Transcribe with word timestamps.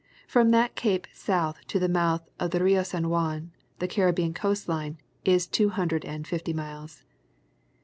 From 0.25 0.49
that 0.49 0.73
cape 0.75 1.05
south 1.13 1.59
to 1.67 1.77
the 1.77 1.87
mouth 1.87 2.27
of 2.39 2.49
the 2.49 2.63
Rio 2.63 2.81
San 2.81 3.07
Juan, 3.09 3.51
the 3.77 3.87
Caribbean 3.87 4.33
coast 4.33 4.67
line, 4.67 4.97
is 5.25 5.45
two 5.45 5.69
hundred 5.69 6.05
and 6.05 6.25
fifty 6.25 6.53
miles. 6.53 7.03